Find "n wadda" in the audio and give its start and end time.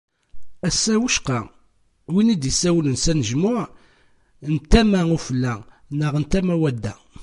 6.57-6.93